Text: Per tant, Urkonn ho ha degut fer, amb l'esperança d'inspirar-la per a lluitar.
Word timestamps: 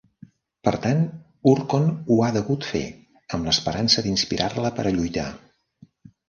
Per 0.67 0.71
tant, 0.85 1.01
Urkonn 1.51 1.85
ho 2.13 2.17
ha 2.23 2.29
degut 2.37 2.65
fer, 2.69 2.81
amb 3.37 3.51
l'esperança 3.51 4.05
d'inspirar-la 4.07 4.73
per 4.81 4.87
a 4.87 4.95
lluitar. 4.97 5.29